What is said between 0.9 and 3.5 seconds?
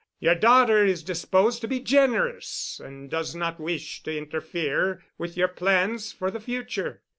disposed to be generous and does